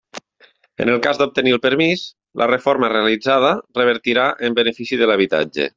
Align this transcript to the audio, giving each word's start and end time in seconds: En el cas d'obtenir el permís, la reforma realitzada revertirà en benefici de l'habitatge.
En 0.85 0.91
el 0.93 1.01
cas 1.07 1.19
d'obtenir 1.19 1.53
el 1.57 1.61
permís, 1.67 2.07
la 2.43 2.49
reforma 2.53 2.91
realitzada 2.97 3.53
revertirà 3.81 4.29
en 4.49 4.61
benefici 4.63 5.03
de 5.03 5.11
l'habitatge. 5.13 5.69